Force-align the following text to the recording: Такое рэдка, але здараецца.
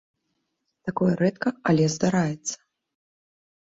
Такое 0.87 1.11
рэдка, 1.21 1.49
але 1.73 1.85
здараецца. 1.99 2.57